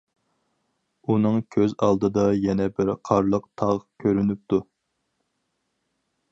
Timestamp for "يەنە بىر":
2.47-2.93